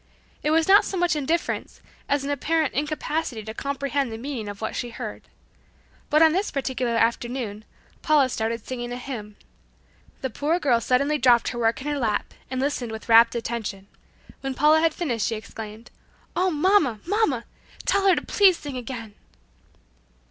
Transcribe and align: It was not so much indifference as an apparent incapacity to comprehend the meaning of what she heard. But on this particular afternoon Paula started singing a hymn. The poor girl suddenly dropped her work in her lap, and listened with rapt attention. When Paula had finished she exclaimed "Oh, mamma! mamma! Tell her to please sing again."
It 0.41 0.49
was 0.49 0.67
not 0.67 0.83
so 0.83 0.97
much 0.97 1.15
indifference 1.15 1.79
as 2.09 2.23
an 2.23 2.31
apparent 2.31 2.73
incapacity 2.73 3.43
to 3.43 3.53
comprehend 3.53 4.11
the 4.11 4.17
meaning 4.17 4.47
of 4.49 4.59
what 4.59 4.75
she 4.75 4.89
heard. 4.89 5.27
But 6.09 6.23
on 6.23 6.31
this 6.33 6.49
particular 6.49 6.93
afternoon 6.95 7.63
Paula 8.01 8.27
started 8.29 8.65
singing 8.65 8.91
a 8.91 8.97
hymn. 8.97 9.35
The 10.21 10.31
poor 10.31 10.57
girl 10.59 10.81
suddenly 10.81 11.19
dropped 11.19 11.49
her 11.49 11.59
work 11.59 11.81
in 11.81 11.87
her 11.87 11.99
lap, 11.99 12.33
and 12.49 12.59
listened 12.59 12.91
with 12.91 13.09
rapt 13.09 13.35
attention. 13.35 13.85
When 14.39 14.55
Paula 14.55 14.79
had 14.79 14.95
finished 14.95 15.27
she 15.27 15.35
exclaimed 15.35 15.91
"Oh, 16.35 16.49
mamma! 16.49 16.99
mamma! 17.05 17.45
Tell 17.85 18.07
her 18.07 18.15
to 18.15 18.23
please 18.25 18.57
sing 18.57 18.77
again." 18.77 19.13